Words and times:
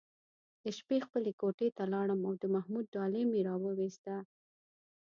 د 0.63 0.65
شپې 0.77 0.97
خپلې 1.05 1.31
کوټې 1.41 1.69
ته 1.77 1.83
لاړم 1.93 2.19
او 2.27 2.33
د 2.41 2.43
محمود 2.55 2.85
ډالۍ 2.95 3.23
مې 3.31 3.39
راوویسته. 3.47 4.15